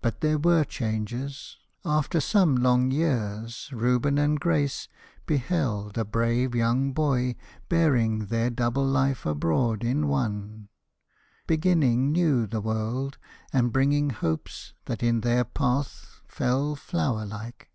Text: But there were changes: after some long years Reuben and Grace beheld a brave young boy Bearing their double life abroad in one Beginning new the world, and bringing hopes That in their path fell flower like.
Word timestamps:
But 0.00 0.20
there 0.20 0.38
were 0.38 0.62
changes: 0.62 1.56
after 1.84 2.20
some 2.20 2.54
long 2.54 2.92
years 2.92 3.68
Reuben 3.72 4.16
and 4.16 4.38
Grace 4.38 4.86
beheld 5.26 5.98
a 5.98 6.04
brave 6.04 6.54
young 6.54 6.92
boy 6.92 7.34
Bearing 7.68 8.26
their 8.26 8.48
double 8.48 8.86
life 8.86 9.26
abroad 9.26 9.82
in 9.82 10.06
one 10.06 10.68
Beginning 11.48 12.12
new 12.12 12.46
the 12.46 12.60
world, 12.60 13.18
and 13.52 13.72
bringing 13.72 14.10
hopes 14.10 14.72
That 14.84 15.02
in 15.02 15.22
their 15.22 15.42
path 15.44 16.20
fell 16.28 16.76
flower 16.76 17.26
like. 17.26 17.72